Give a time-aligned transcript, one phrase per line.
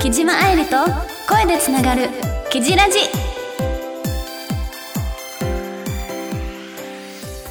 [0.00, 0.76] 木島愛理と
[1.28, 2.08] 声でつながる
[2.50, 2.98] 「キジラジ」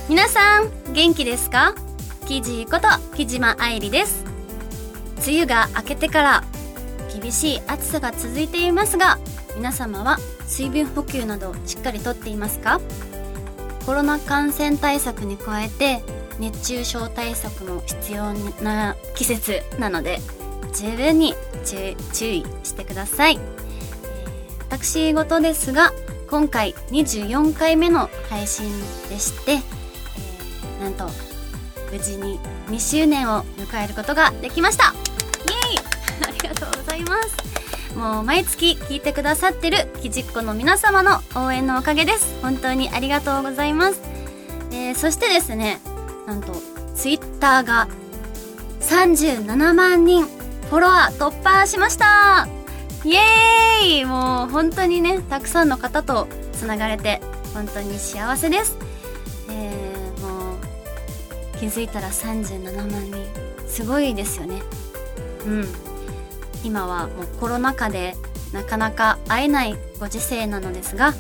[0.10, 1.76] 皆さん元気ですか？
[2.28, 4.26] キジこと木島愛理です。
[5.26, 6.44] 梅雨が明けてから
[7.22, 9.20] 厳しい暑さが続いていますが
[9.56, 10.18] 皆様は
[10.48, 12.82] 水分補給などしっかりとっていますか？
[13.90, 16.04] コロナ感染対策に加えて
[16.38, 20.20] 熱中症対策も必要な季節なので
[20.76, 21.34] 十分に
[22.14, 23.40] 注意してください、
[24.70, 25.92] 私事ですが
[26.30, 28.70] 今回24回目の配信
[29.10, 31.10] でして、えー、なんと
[31.92, 34.94] 無事に2周年を迎えることができました。
[35.48, 35.80] イエイ！
[36.30, 37.59] ありがとうございます。
[38.00, 44.02] もう毎月聞いてくださってるきじっこの皆様の応援のおかげです本当にありがとうございます、
[44.72, 45.80] えー、そしてですね
[46.26, 46.54] なんと
[46.96, 47.88] ツイッターが
[48.80, 52.48] 37万人フォロワー突破しました
[53.06, 57.22] イエーイもう本当にね、たくさんの方とつながれて、
[57.54, 58.78] 本当に幸せです。
[59.50, 63.16] えー、もう、気づいたら37万人。
[63.68, 64.62] すごいですよね。
[65.46, 65.89] うん。
[66.64, 68.16] 今はもうコロナ禍で
[68.54, 71.14] なかなか会えないご時世なのですが、う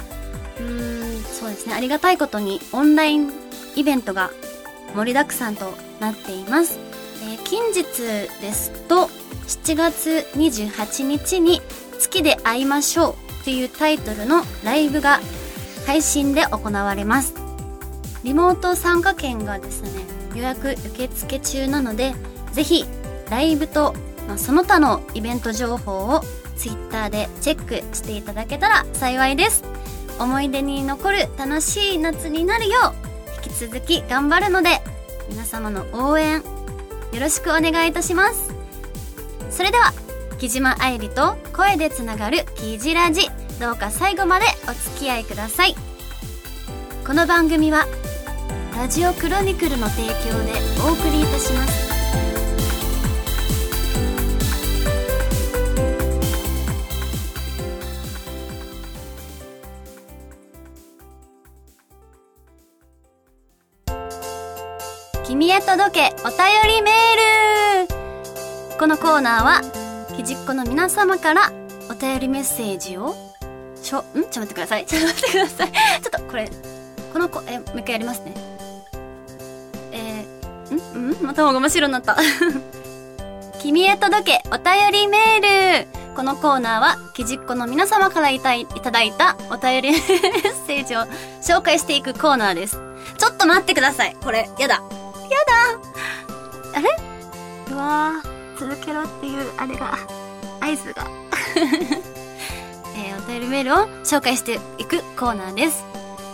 [0.61, 1.73] ーん、そうですね。
[1.73, 3.31] ありがたいことにオンライン
[3.75, 4.31] イベントが
[4.95, 6.79] 盛りだくさんとなっています。
[7.23, 7.83] えー、近日
[8.41, 9.09] ですと、
[9.47, 11.61] 7月28日に
[11.99, 15.19] 月で会いましょうというタイトルのライブが
[15.85, 17.33] 配信で行われます。
[18.23, 19.89] リモート参加券がですね、
[20.35, 22.13] 予約受付中なので、
[22.51, 22.85] ぜひ
[23.29, 23.95] ライブと、
[24.29, 26.21] まあ、その他のイベント情報を
[26.55, 29.63] Twitter でチェックしていただけたら幸いです。
[30.19, 34.81] 思い出に残る楽しい夏になるよう、引き続き頑張るので、
[35.29, 38.53] 皆様の応援よろしくお願いいたします。
[39.49, 39.93] それでは
[40.37, 43.27] 木島愛理と声でつながるキジラジ
[43.59, 45.75] どうか最後までお付き合いください
[47.05, 47.85] この番組は
[48.77, 50.13] ラジオクロニクルの提供
[50.45, 50.53] で
[50.87, 51.88] お送りいたします
[65.69, 66.37] 届けお便
[66.67, 69.61] りメールこのコーナーは、
[70.17, 71.51] きじっこの皆様から
[71.91, 73.13] お便りメッセージを、
[73.79, 74.03] しょ、ん？
[74.13, 74.85] ちょっと待ってください。
[74.89, 75.67] ちょっと待ってください。
[75.67, 75.75] ちょ
[76.07, 76.49] っとこれ、
[77.13, 78.33] この子、え、もう一回やりますね。
[79.91, 81.23] えー、ん？
[81.23, 81.29] ん？
[81.29, 82.17] 頭が真っ白になった。
[83.61, 91.01] 君へ届けお便りメールこのコーナーは、きじっこの皆様からいたいただいたお便りメッセージを
[91.43, 92.79] 紹介していくコーナーです。
[93.19, 94.17] ちょっと待ってください。
[94.23, 94.81] これ、やだ。
[95.29, 95.37] や
[96.73, 96.79] だ。
[96.79, 96.89] あれ？
[97.71, 98.39] うわー。
[98.59, 99.97] 続けろっていうあれが
[100.59, 101.07] 合図が。
[102.95, 105.85] えー、お便りメールを紹介していくコーナーです、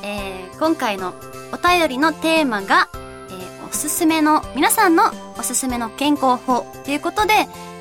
[0.01, 1.13] えー、今回の
[1.51, 7.33] お便りのテーマが、えー、おすすめの皆さんのおすすめの健康法ということで、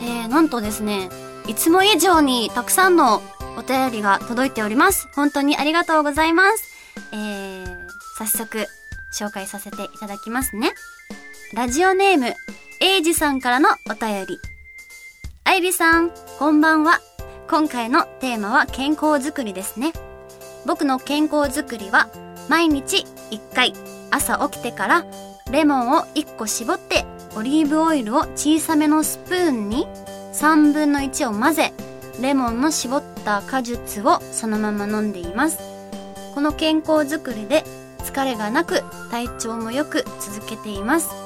[0.02, 1.08] えー、なんとですね
[1.46, 3.22] いつも以上にたくさんの
[3.56, 5.08] お便りが届いております。
[5.14, 6.64] 本当にありがとうございます。
[7.12, 7.88] えー、
[8.18, 8.66] 早速
[9.12, 10.74] 紹介させていただきますね。
[11.54, 12.34] ラジオネーム
[12.80, 14.38] エイジさんからのお便り。
[15.44, 16.10] アイリさん、
[16.40, 16.98] こんばんは。
[17.48, 19.92] 今回のテーマは健康づくりですね。
[20.66, 22.08] 僕の健康づくりは、
[22.48, 23.72] 毎日1回、
[24.10, 25.06] 朝起きてから
[25.48, 27.04] レモンを1個絞って、
[27.36, 29.86] オリーブオイルを小さめのスプーンに
[30.32, 31.72] 3分の1を混ぜ、
[32.20, 35.58] レモンの絞った果実をそのまま飲んでいます。
[36.34, 37.62] この健康づくりで
[38.00, 38.82] 疲れがなく
[39.12, 41.23] 体調もよく続けています。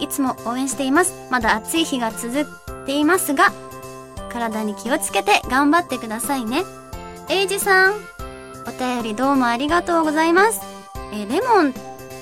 [0.00, 1.14] いつも応援しています。
[1.30, 2.44] まだ暑い日が続い
[2.86, 3.52] ていますが、
[4.30, 6.64] 体に気をつけて頑張ってくださいね。
[7.28, 7.94] エイジさん、
[8.66, 10.60] お便りどうもありがとうございます。
[11.12, 11.74] えレモン、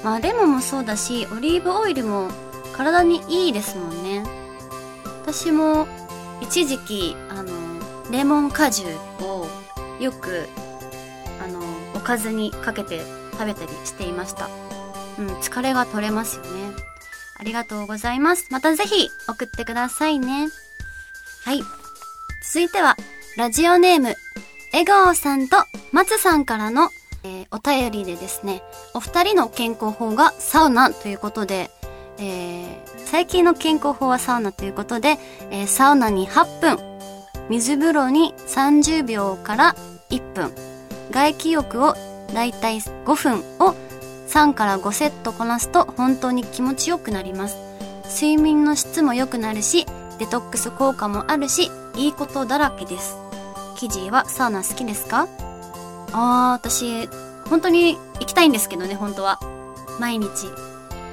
[0.05, 2.29] まあレモンもそうだし、オリーブオイルも
[2.73, 4.25] 体にいいですもんね。
[5.23, 5.87] 私も
[6.41, 7.53] 一時期、あの、
[8.11, 9.47] レモン果汁を
[10.01, 10.49] よく、
[11.43, 11.61] あの、
[11.95, 13.01] おかずにかけて
[13.33, 14.49] 食べたりしていました。
[15.19, 16.92] うん、疲れが取れますよね。
[17.43, 18.47] ありがとうございます。
[18.53, 20.47] またぜひ送ってくださいね。
[21.45, 21.61] はい。
[22.41, 22.97] 続いては、
[23.37, 24.15] ラジオネーム、
[24.71, 25.57] 笑顔さんと
[25.91, 26.91] 松さんからの、
[27.25, 28.63] えー、お便りでですね、
[28.95, 31.73] お二人の健康法がサウナということで、
[32.19, 35.19] えー、最近の健康法はサウナということで、
[35.51, 36.79] えー、サウナに8分、
[37.51, 39.75] 水風呂に30秒から
[40.11, 40.53] 1分、
[41.11, 41.97] 外気浴を
[42.33, 43.75] だいたい5分を
[44.33, 47.57] 3から5セットこなすと本当に気持ちよくなります。
[48.09, 49.87] 睡眠の質も良くなるし
[50.19, 53.17] デトックス効果もあるしいいことだらけです。
[53.77, 55.29] キジはサウナ好きですか？
[56.13, 57.09] あー私
[57.51, 59.39] 本当に行きたいんですけどね本当は。
[60.01, 60.47] 毎日。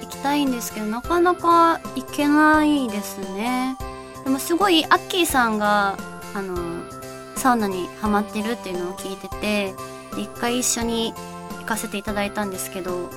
[0.01, 3.75] 行きたいんですけどなかなか行けないですね。
[4.23, 5.97] でもすごいアッキーさんが
[6.33, 6.55] あの
[7.35, 9.73] サウナにハマってるっていうのを聞いてて
[10.17, 11.13] 一回一緒に
[11.69, 13.09] かせていただいたんですけど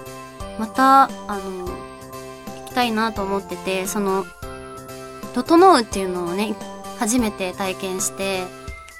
[0.58, 1.08] またあ
[1.38, 4.25] の行きたいなと思っててその
[5.34, 6.54] 整うっていうのをね
[6.99, 8.44] 初めて体験して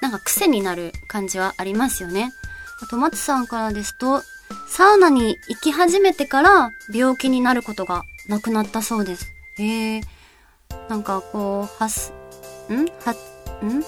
[0.01, 2.33] なんか癖になる感じはありますよね。
[2.83, 4.23] あと松さんからですと
[4.67, 9.33] サウナに行き始めてから病気になることがなくなったそうです。
[9.59, 10.01] へえ
[10.89, 12.13] なんかこうはす
[12.69, 12.87] ん？
[13.05, 13.13] は
[13.63, 13.85] ん？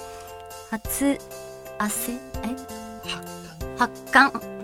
[0.70, 1.18] 初
[1.78, 2.12] 汗？
[2.12, 2.18] え？
[3.78, 4.63] 発汗？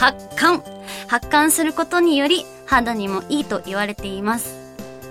[0.00, 0.62] 発汗。
[1.08, 4.56] 発汗することにより肌にもいいと言われています。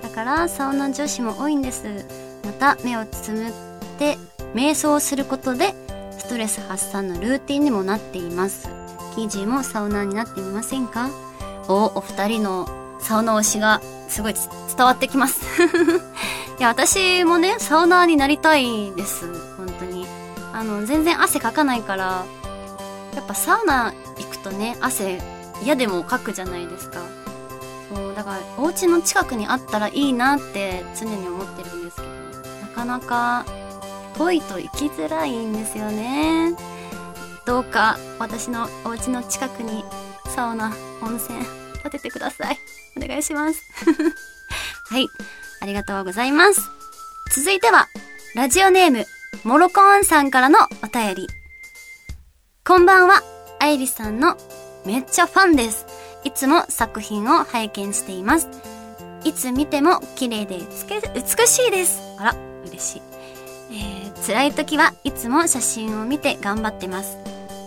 [0.01, 2.05] だからサウナ女子も多いんです。
[2.43, 3.51] また目をつむっ
[3.99, 4.17] て
[4.55, 5.75] 瞑想することで
[6.17, 8.67] ストレス発散のルーティンにもなっています。
[9.13, 11.11] キージーもサウナになってみませんか？
[11.67, 12.67] おお二人の
[12.99, 15.45] サウナ推しがすごい伝わってきます。
[16.59, 19.27] いや私もねサウナーになりたいです。
[19.55, 20.07] 本当に。
[20.51, 22.25] あの全然汗かかないから
[23.15, 25.19] やっぱサウナ行くとね汗
[25.63, 27.01] 嫌でもかくじゃないですか。
[27.93, 32.07] そうだからお家の近くにあったらいいなって常に思ってるんですけど
[32.61, 33.45] なかなか
[34.15, 36.53] 遠いと行きづらいんですよね。
[37.45, 39.83] どうか私のお家の近くに
[40.27, 40.71] サウナ
[41.01, 41.39] 温泉
[41.81, 42.57] 建ててください。
[42.95, 43.63] お願いします。
[44.89, 45.07] はい。
[45.61, 46.61] ありがとうございます。
[47.35, 47.87] 続いては
[48.35, 49.05] ラジオネーム
[49.43, 51.27] モロコーンさんからのお便り。
[52.63, 53.38] こんばんは。
[53.59, 54.35] アイリさんの
[54.85, 55.85] めっちゃファンです。
[56.23, 58.49] いつも作品を拝見しています。
[59.23, 62.01] いつ見ても綺麗で美しいです。
[62.17, 62.35] あら
[62.65, 63.01] 嬉しい。
[63.71, 67.17] えー、辛い時はいつも写真を見て頑張ってます。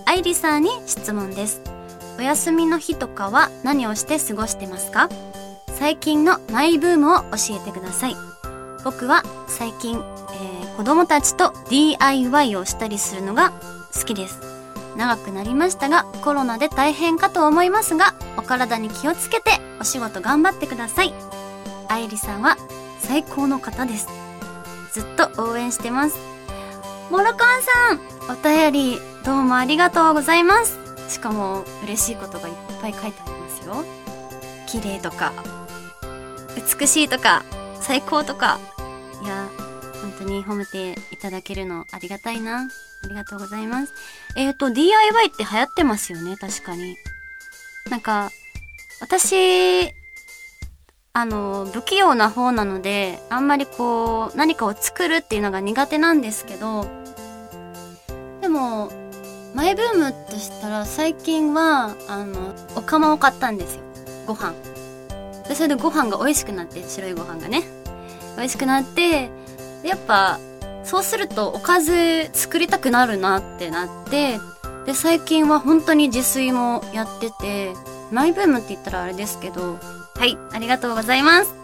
[0.06, 1.60] アイリさんに質問です。
[2.18, 5.08] お休みの日とかは何をして過ごしてますか？
[5.78, 8.16] 最近のマイブームを教えてください。
[8.84, 13.52] 僕は最近、えー、子供たちと DIY をしたりするのが
[13.94, 14.51] 好きです。
[14.96, 21.14] 長くなりましたがコロナで大変かと思いますがお体に気をつけてお仕事頑張ってください。
[21.88, 22.56] 愛理さんは
[23.00, 24.08] 最高の方です。
[24.92, 26.16] ずっと応援してます。
[27.10, 28.00] モロコンさん
[28.30, 30.78] お便りどうもありがとうございます。
[31.08, 33.84] しかも嬉しいことがいっぱい書いてありますよ。
[34.66, 35.32] 綺麗とか
[36.78, 37.44] 美しいとか
[37.80, 38.58] 最高とか。
[39.22, 39.48] いや
[40.00, 42.68] 本当に褒めていただけるのありがたいな。
[43.04, 43.92] ありがとうございます。
[44.36, 46.96] えっ、ー、と、DIY って流行ってますよね、確かに。
[47.90, 48.30] なんか、
[49.00, 49.92] 私、
[51.14, 56.86] あの、不器用な方なので、あんまりこう、何かを作るっていうのが苦手なんですけど、
[58.40, 58.90] でも、
[59.54, 63.82] マイブームとしたら最近は、あの、お釜を買ったんですよ。
[64.26, 64.54] ご飯。
[65.48, 67.62] で、それでご飯が美味しくなって、白いご飯がね。
[68.36, 69.28] 美味しくなって、
[69.82, 70.38] やっぱ、
[70.84, 74.38] そうするとおかず作りたくなるなってなって
[74.86, 77.72] で最近は本当に自炊もやってて
[78.10, 79.78] マイブームって言ったらあれですけど
[80.16, 81.54] はいありがとうございます。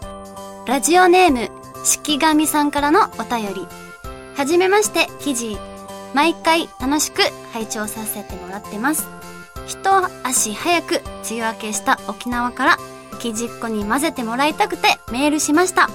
[0.65, 1.49] ラジオネーム
[1.83, 3.67] 式神さんからのお便り。
[4.35, 5.57] はじめまして記事
[6.13, 7.21] 毎回楽しく
[7.53, 9.07] 拝聴させてもらってます。
[9.67, 12.77] 一足早く梅雨明けした沖縄から
[13.19, 15.89] 記事っ子に混ぜてもらいたくてメールしました。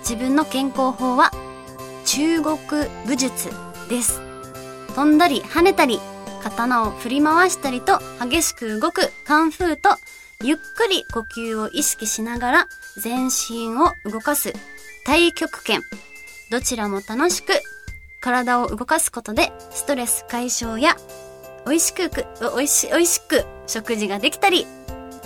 [0.00, 1.32] 自分の健康法は
[2.10, 2.56] 中国
[3.06, 3.50] 武術
[3.90, 4.22] です。
[4.94, 6.00] 飛んだり跳ねたり
[6.42, 9.90] 刀を振り回したりと激しく動くカンフーと
[10.42, 14.54] ゆっくり呼吸を意識しながら全身を動かす
[15.04, 15.82] 太極拳。
[16.50, 17.52] どちらも楽しく
[18.22, 20.96] 体を動かすことでストレス解消や
[21.66, 22.10] 美味しく
[22.40, 24.66] 美味し美味しく食事ができたり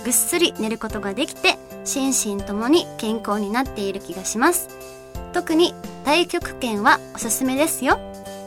[0.03, 4.82] ぐっすり寝ることができて心身ともに健康になっている気がします。
[5.33, 5.73] 特に
[6.05, 7.99] 太極拳はおすすめですよ。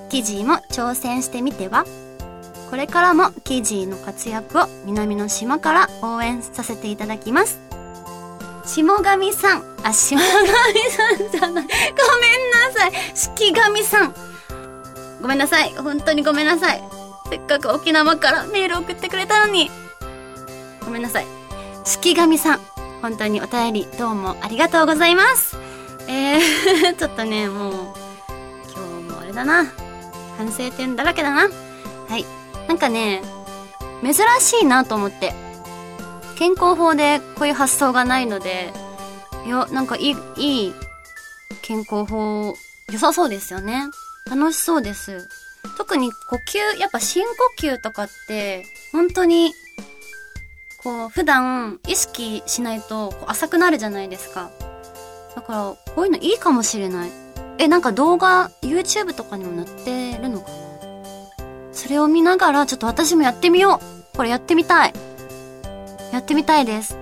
[0.08, 1.84] キジーも挑戦してみては
[2.70, 7.60] これからもキジーの活躍を南の島から応援させていただきます。
[8.64, 9.62] 下神さん。
[9.84, 10.26] あ、下神
[10.90, 11.52] さんじゃない。
[11.52, 11.68] ごめんな
[12.74, 12.92] さい。
[13.14, 14.14] 式神さん。
[15.22, 15.72] ごめんなさい。
[15.74, 16.82] 本当にごめんなさい。
[17.30, 19.70] せっかく沖縄からメール送ってくれたのに。
[20.84, 21.26] ごめんなさい。
[21.84, 22.60] 式神さん。
[23.02, 25.56] 本当にお便りどうもありがとうございます。
[26.08, 27.72] えーちょっとね、もう、
[28.74, 29.64] 今日もあれだな。
[30.36, 31.48] 反省点だらけだな。
[32.08, 32.24] はい。
[32.68, 33.22] なんかね、
[34.02, 35.32] 珍しいなと思って。
[36.36, 38.72] 健康法でこういう発想がないので、
[39.46, 40.74] いや、なんかいい、いい
[41.62, 42.54] 健康法、
[42.92, 43.84] 良さそうですよね。
[44.30, 45.28] 楽しそうです。
[45.76, 47.32] 特に呼吸、やっぱ深呼
[47.66, 49.52] 吸とかって、本当に、
[50.82, 54.50] こう、普段意識しないと浅くなるじゃないですか。
[55.36, 57.10] だから、こういうのいいかもしれない。
[57.58, 60.56] え、なんか動画、YouTube とかにも載ってるのかな？
[61.72, 64.94] それを見ながら、ちょっと私もやってみようこれやってみたい
[66.10, 66.96] やってみたいです。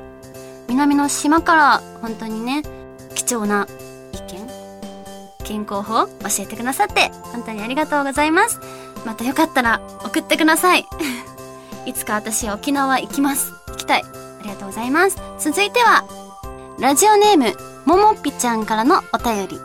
[0.69, 2.63] 南の島から本当にね、
[3.15, 3.69] 貴重な
[4.13, 4.49] 意見、
[5.45, 8.59] 健康法教えてくださって本当にありがとうございます。
[9.07, 10.85] またよかったら送ってください。
[11.87, 13.53] いつか私沖縄行きます。
[13.69, 14.03] 行きたい。
[14.03, 15.19] ありがとうございます。
[15.39, 16.05] 続いては、
[16.81, 17.55] ラジオネーム、
[17.85, 19.61] ももぴちゃんからのお便り。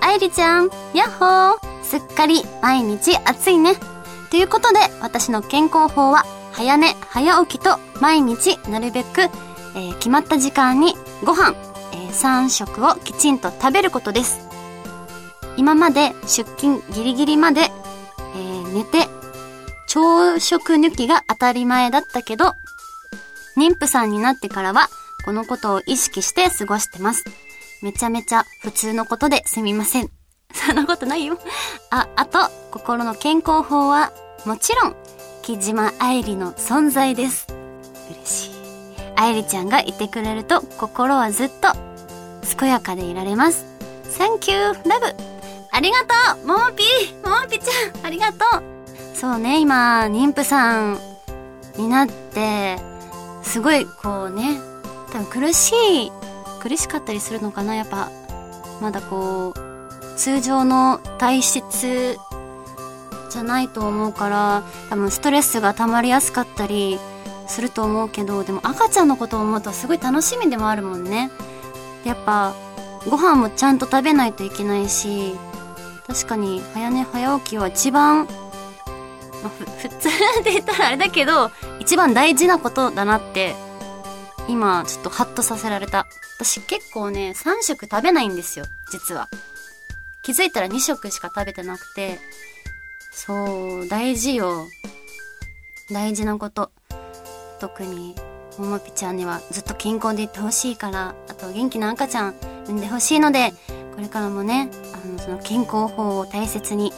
[0.00, 3.76] あいりちゃん、やっほーすっかり毎日暑いね。
[4.28, 10.94] ということで、私の健康法は、早寝、早起きと毎日なるべく、えー、決まった時間に
[11.24, 11.54] ご飯、
[11.92, 14.40] えー、3食をきちんと食べることです。
[15.56, 19.08] 今まで出勤ギリギリまで、えー、寝て、
[19.86, 22.56] 朝食抜きが当たり前だったけど、
[23.56, 24.88] 妊婦さんになってからは、
[25.24, 27.24] このことを意識して過ごしてます。
[27.82, 30.10] めちゃめちゃ普通のことですみません。
[30.52, 31.38] そんなことないよ。
[31.90, 32.38] あ、あと、
[32.70, 34.12] 心の健康法は、
[34.44, 34.96] もちろん、
[35.42, 37.46] 木島愛理の存在です。
[38.10, 38.52] 嬉しい。
[39.16, 41.72] 愛理ちゃんがいてくれると心はずっと
[42.58, 43.66] 健やかでいられます。
[44.18, 45.14] Thank you, love!
[45.70, 48.62] ありがとうももぴーももぴちゃんありがとう
[49.14, 50.98] そうね、今、妊婦さん
[51.76, 52.78] になって、
[53.42, 54.60] すごいこうね、
[55.12, 55.72] 多分苦し
[56.06, 56.12] い、
[56.60, 57.74] 苦しかったりするのかな。
[57.74, 58.10] やっぱ、
[58.80, 59.72] まだこう、
[60.16, 62.18] 通常の体質
[63.32, 66.98] じゃないと思うから多分ストレスが溜まりやすかったり
[67.46, 71.30] すると思うけどでも赤ちゃんのことを思うとすごい楽しみでもあるもんね。
[72.04, 72.54] やっぱ
[73.08, 75.34] ご飯もちゃんと食べないといけないし
[76.06, 78.26] 確かに早寝早起きは一番、ま
[79.46, 80.08] あ、 普通
[80.44, 83.54] で言ったらあれだけど一番大事なことだなって
[84.48, 86.06] 今ちょっとハッとさせられた
[86.36, 89.28] 私結構ね3食食べないんですよ実は
[90.22, 92.18] 気づいたら2食しか食べてなくて
[93.12, 94.66] そう、大事よ。
[95.90, 96.70] 大事なこと。
[97.60, 98.14] 特に、
[98.58, 102.34] ももぴちゃんにはずっと健康でいってほしいから、あと元気な赤ちゃん
[102.64, 103.52] 産んでほしいので、
[103.94, 106.92] これからもね、あの、その健康法を大切に、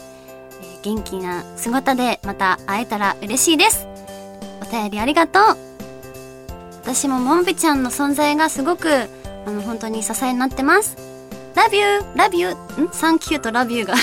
[0.61, 3.85] えー、元気な姿でまた会えたら嬉しいです。
[4.61, 5.74] お便りありがとう
[6.85, 9.09] 私もももぴちゃんの存在がすごく、
[9.47, 10.95] あの、本当に支えになってます。
[11.55, 12.93] ラビューラビューん？
[12.93, 13.95] サンキューとラビューが、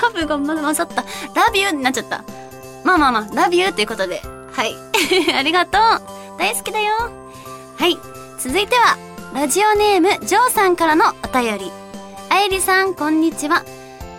[0.00, 1.02] ラブが混ざった。
[1.34, 2.22] ラビューになっちゃった。
[2.84, 4.22] まあまあまあ、ラビューということで。
[4.52, 4.76] はい。
[5.34, 6.38] ありがとう。
[6.38, 7.10] 大好きだよ。
[7.76, 7.98] はい。
[8.38, 8.96] 続いては、
[9.34, 11.72] ラジオネーム、ジョーさんからのお便り。
[12.28, 13.64] あゆりさん、こんにちは。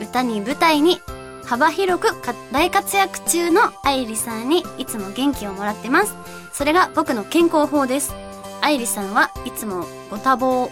[0.01, 1.01] 歌に舞台に
[1.45, 2.09] 幅広く
[2.51, 6.15] 大活躍中のあゆりさんにいつも元気をもらってます。
[6.61, 8.13] それが僕の健康法です。
[8.61, 10.69] あゆりさんはいつもご多忙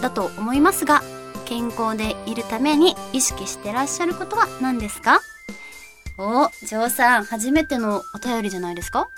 [0.00, 1.02] だと思いますが、
[1.44, 5.20] 健康でいるために意識してらっしゃることは何ですか？
[6.16, 9.10] お、ジョーさん、初めてのお便りじゃないですか？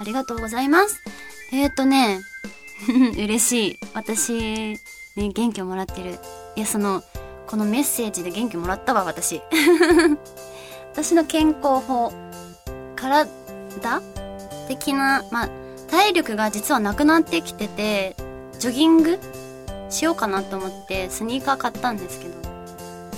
[0.00, 1.02] ありがとうございます。
[1.52, 2.20] えーとね、
[3.18, 3.78] 嬉しい。
[3.94, 4.78] 私、
[5.16, 6.20] ね、元気をもらってる。
[6.54, 7.02] いや、その、
[7.48, 9.42] このメッセージで元気もらったわ、私。
[10.94, 12.12] 私の健康法、
[12.94, 13.28] 体
[14.76, 15.48] 的な、まあ、
[15.90, 18.14] 体力が実はなくなってきてて、
[18.58, 19.18] ジョギング
[19.88, 22.34] しようかなと思ってスニーカー買ったんですけど。
[22.34, 22.42] そう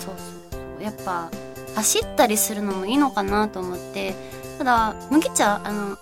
[0.05, 0.17] そう
[0.51, 0.83] そう。
[0.83, 1.31] やっぱ
[1.75, 4.15] 走ったりするのもいいのかなと思って
[4.59, 5.97] ただ麦茶あの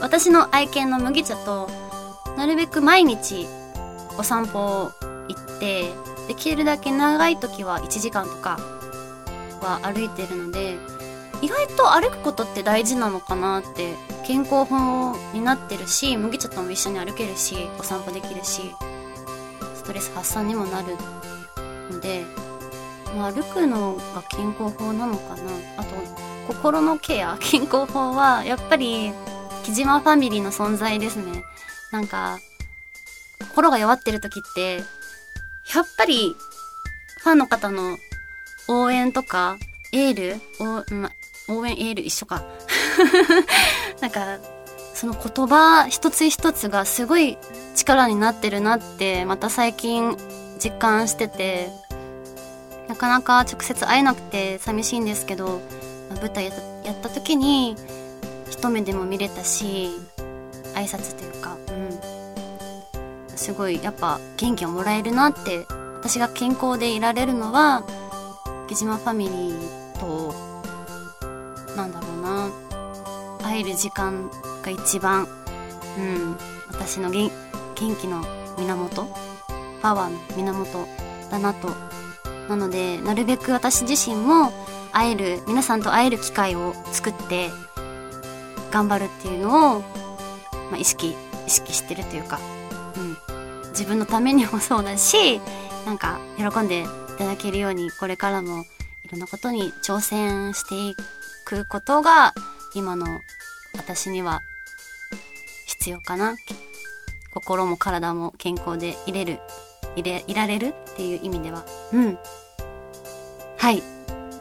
[0.00, 1.68] 私の愛犬の麦茶と
[2.36, 3.46] なるべく毎日
[4.16, 4.92] お散歩
[5.28, 5.90] 行って
[6.28, 8.58] できるだけ長い時は1時間とか
[9.60, 10.76] は歩いてるので
[11.40, 13.94] 意外と歩くことって大事なのかなって
[14.26, 18.74] 健康法になってるし麦茶とも一緒に歩けるしお散歩できるし
[19.74, 20.96] ストレス発散にもなる
[21.90, 22.24] ので、
[23.16, 25.42] まあ、歩くのが健康法なのかな。
[25.76, 25.94] あと
[26.46, 27.36] 心のケア。
[27.40, 29.12] 健康法はやっぱり
[29.64, 31.42] 木島ファミリーの存在ですね。
[31.92, 32.38] なんか
[33.50, 36.34] 心が弱ってる時ってやっぱり
[37.22, 37.98] ファンの方の
[38.68, 39.56] 応援とか
[39.92, 41.10] エールお、ま、
[41.48, 42.42] 応援エール一緒か。
[44.00, 44.38] なんか
[44.94, 47.38] その言葉一つ一つがすごい
[47.76, 50.16] 力になってるなってまた最近
[50.58, 51.70] 実感してて
[52.88, 55.60] なかなか直接会えなくて寂しいんですけど
[56.20, 56.46] 舞台
[56.84, 57.76] やった時に
[58.50, 59.90] 一目でも見れたし
[60.74, 61.56] 挨拶というか、
[63.30, 65.64] うん、すごいやっぱ元気をもらえるなって
[65.98, 67.84] 私が健康でいられるのは
[68.66, 69.87] 木島ファミリー
[73.58, 74.30] 会える時間
[74.62, 75.26] が一番
[75.98, 76.36] うん
[76.68, 77.28] 私の元
[77.74, 78.24] 元気の
[78.56, 79.08] 源。
[79.82, 80.86] パワーの源
[81.30, 81.68] だなと。
[82.48, 84.52] なのでなるべく私自身も
[84.92, 87.50] 会える皆さんと会える機会を作って
[88.70, 89.80] 頑張るっていうのを、
[90.70, 91.14] まあ、意識
[91.46, 92.40] 意識してるというか、
[92.96, 93.16] うん、
[93.70, 95.40] 自分のためにもそうだし
[95.84, 96.84] なんか喜んでい
[97.18, 98.64] ただけるようにこれからも
[99.04, 100.96] いろんなことに挑戦してい
[101.44, 102.32] くことが
[102.74, 103.06] 今の
[103.76, 104.40] 私には
[105.66, 106.36] 必要かな。
[107.32, 109.38] 心も体も健康でいれる
[109.96, 111.64] いれいられるっていう意味では。
[111.92, 112.18] うん。
[113.58, 113.82] はい。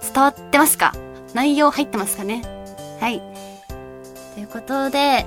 [0.02, 0.94] 伝わってますか？
[1.34, 2.42] 内容入ってますかね？
[3.00, 3.22] はい。
[4.34, 5.26] ということで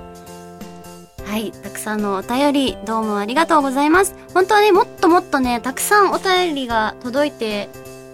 [1.25, 1.53] はい。
[1.53, 4.17] たくさんのお便り、どうもありがとうございます。
[4.35, 7.69] 本当はね、もっともっとね、たくさんお便りが届いて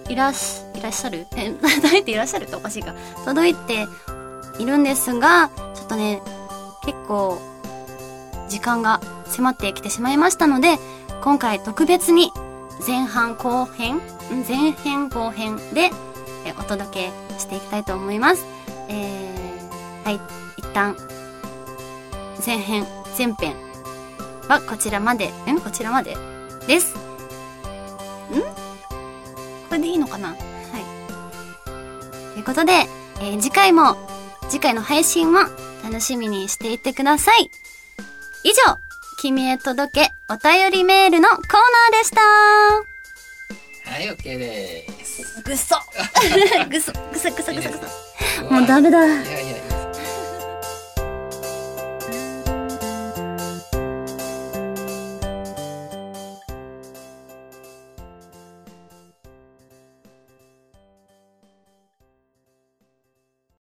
[0.08, 1.26] いらっし、いらっしゃる？
[1.36, 2.44] え、 届いていらっしゃる？
[2.44, 2.94] っておかしいか。
[3.24, 3.86] 届いて
[4.58, 6.22] いるんですが、ちょっとね、
[6.84, 7.40] 結構、
[8.48, 10.78] 時間が迫ってきてしまいましたので、
[11.20, 12.32] 今回特別に
[12.86, 14.00] 前半後編、
[14.48, 15.90] 前編後編で
[16.58, 18.44] お届けしていきたいと思います。
[18.88, 20.20] えー、はい。
[20.56, 20.96] 一旦、
[22.44, 22.86] 前編
[23.18, 23.56] 前編
[24.48, 26.16] はこちらまで、んこちらまで
[26.66, 26.94] です。
[26.94, 26.98] ん？
[29.68, 30.28] これでいいのかな？
[30.28, 30.38] はい。
[32.34, 32.72] ということで、
[33.20, 33.96] えー、次回も、
[34.48, 35.40] 次回の配信も
[35.82, 37.50] 楽しみにしていてください。
[38.44, 38.78] 以上、
[39.18, 42.20] 君へ届けお便りメールのコーナーでした
[43.90, 45.42] はい、OK です。
[45.42, 45.76] ぐっそ
[46.68, 48.52] ぐそぐそぐそぐそぐそ。
[48.52, 49.06] もうダメだ。
[49.06, 49.55] いやいや